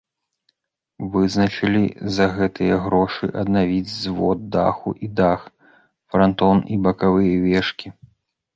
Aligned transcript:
Вызначылі 1.15 1.81
за 2.15 2.25
гэтыя 2.37 2.79
грошы 2.87 3.25
аднавіць 3.43 3.95
звод 4.01 4.39
даху 4.57 4.89
і 5.09 5.13
дах, 5.23 5.41
франтон 6.15 6.57
і 6.75 6.83
бакавыя 6.89 7.35
вежкі. 7.49 7.87